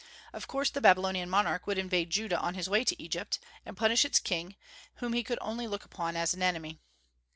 [0.33, 4.03] Of course the Babylonian monarch would invade Judah on his way to Egypt, and punish
[4.03, 4.55] its king,
[4.95, 6.79] whom he could only look upon as an enemy.